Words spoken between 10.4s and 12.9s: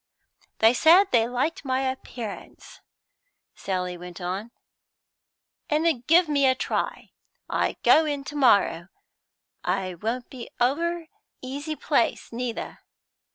a over easy place, neither.